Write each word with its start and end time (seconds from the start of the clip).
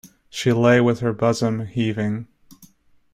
She 0.31 0.51
lay 0.51 0.81
with 0.81 1.01
her 1.01 1.13
bosom 1.13 1.67
heaving. 1.67 2.27